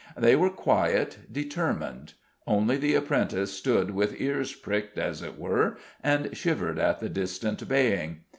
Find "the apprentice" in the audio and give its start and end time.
2.77-3.51